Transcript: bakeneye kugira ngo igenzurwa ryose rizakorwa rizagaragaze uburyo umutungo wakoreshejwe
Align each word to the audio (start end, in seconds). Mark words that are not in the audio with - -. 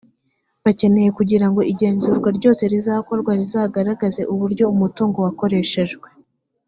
bakeneye 0.63 1.09
kugira 1.17 1.45
ngo 1.49 1.61
igenzurwa 1.71 2.29
ryose 2.37 2.63
rizakorwa 2.73 3.31
rizagaragaze 3.39 4.21
uburyo 4.33 4.63
umutungo 4.73 5.17
wakoreshejwe 5.25 6.07